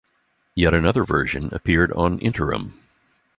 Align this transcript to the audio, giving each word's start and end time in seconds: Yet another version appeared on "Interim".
Yet 0.55 0.73
another 0.73 1.03
version 1.03 1.53
appeared 1.53 1.93
on 1.93 2.17
"Interim". 2.21 2.73